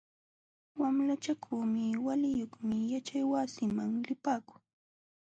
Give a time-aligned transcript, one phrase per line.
[0.79, 4.61] Wamlachakuna waliyuqmi yaćhaywasiman lipaakun.